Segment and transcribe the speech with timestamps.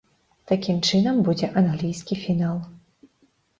[0.51, 2.57] Такім чынам, будзе англійскі фінал!